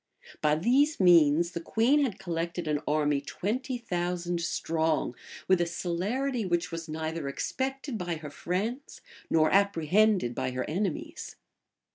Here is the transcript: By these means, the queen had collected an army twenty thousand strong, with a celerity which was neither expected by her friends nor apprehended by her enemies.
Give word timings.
By 0.41 0.55
these 0.55 0.99
means, 0.99 1.51
the 1.51 1.59
queen 1.61 2.01
had 2.01 2.17
collected 2.17 2.67
an 2.67 2.81
army 2.87 3.21
twenty 3.21 3.77
thousand 3.77 4.41
strong, 4.41 5.15
with 5.47 5.61
a 5.61 5.67
celerity 5.67 6.43
which 6.43 6.71
was 6.71 6.89
neither 6.89 7.27
expected 7.27 7.99
by 7.99 8.15
her 8.15 8.31
friends 8.31 9.01
nor 9.29 9.51
apprehended 9.51 10.33
by 10.33 10.53
her 10.53 10.67
enemies. 10.67 11.35